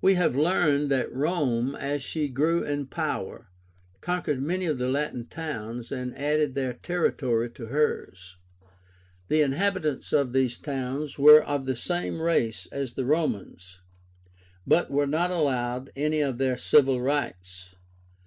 We 0.00 0.14
have 0.14 0.34
learned 0.36 0.90
that 0.90 1.12
Rome, 1.14 1.74
as 1.74 2.02
she 2.02 2.28
grew 2.28 2.64
in 2.64 2.86
power, 2.86 3.50
conquered 4.00 4.40
many 4.42 4.64
of 4.64 4.78
the 4.78 4.88
Latin 4.88 5.26
towns, 5.26 5.92
and 5.92 6.16
added 6.18 6.54
their 6.54 6.72
territory 6.72 7.50
to 7.50 7.66
hers. 7.66 8.38
The 9.28 9.42
inhabitants 9.42 10.14
of 10.14 10.32
these 10.32 10.56
towns 10.56 11.18
were 11.18 11.42
of 11.42 11.66
the 11.66 11.76
same 11.76 12.22
race 12.22 12.66
as 12.72 12.94
the 12.94 13.04
Romans, 13.04 13.80
but 14.66 14.90
were 14.90 15.06
not 15.06 15.30
allowed 15.30 15.92
any 15.94 16.22
of 16.22 16.38
their 16.38 16.56
civil 16.56 17.02
rights. 17.02 17.74